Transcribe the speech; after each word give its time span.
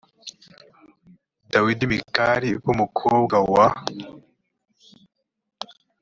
dawidi 1.51 1.83
mikali 1.91 2.49
b 2.63 2.65
umukobwa 2.73 3.35
wa 3.51 3.67